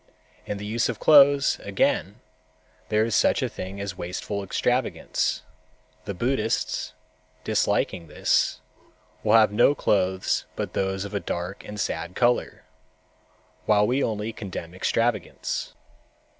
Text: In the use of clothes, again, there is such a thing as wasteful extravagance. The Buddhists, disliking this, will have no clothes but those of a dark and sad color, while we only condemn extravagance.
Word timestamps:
In 0.47 0.57
the 0.57 0.65
use 0.65 0.89
of 0.89 0.99
clothes, 0.99 1.59
again, 1.61 2.21
there 2.89 3.05
is 3.05 3.13
such 3.13 3.43
a 3.43 3.47
thing 3.47 3.79
as 3.79 3.95
wasteful 3.99 4.43
extravagance. 4.43 5.43
The 6.05 6.15
Buddhists, 6.15 6.93
disliking 7.43 8.07
this, 8.07 8.61
will 9.23 9.33
have 9.33 9.51
no 9.51 9.75
clothes 9.75 10.47
but 10.55 10.73
those 10.73 11.05
of 11.05 11.13
a 11.13 11.19
dark 11.19 11.63
and 11.63 11.79
sad 11.79 12.15
color, 12.15 12.63
while 13.67 13.85
we 13.85 14.01
only 14.03 14.33
condemn 14.33 14.73
extravagance. 14.73 15.75